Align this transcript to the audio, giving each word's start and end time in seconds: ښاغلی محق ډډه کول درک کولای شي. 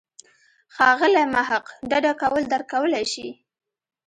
ښاغلی 0.75 1.25
محق 1.33 1.65
ډډه 1.89 2.11
کول 2.21 2.43
درک 2.51 2.67
کولای 2.73 3.05
شي. 3.13 3.27